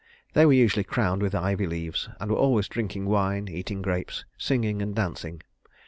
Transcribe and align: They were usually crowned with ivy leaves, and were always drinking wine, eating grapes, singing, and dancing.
They 0.33 0.47
were 0.47 0.53
usually 0.53 0.83
crowned 0.83 1.21
with 1.21 1.35
ivy 1.35 1.67
leaves, 1.67 2.09
and 2.19 2.31
were 2.31 2.37
always 2.37 2.67
drinking 2.67 3.05
wine, 3.05 3.47
eating 3.47 3.83
grapes, 3.83 4.25
singing, 4.35 4.81
and 4.81 4.95
dancing. 4.95 5.43